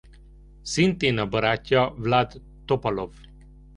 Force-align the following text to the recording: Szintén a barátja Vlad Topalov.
Szintén 0.61 1.17
a 1.17 1.27
barátja 1.27 1.93
Vlad 1.97 2.41
Topalov. 2.65 3.13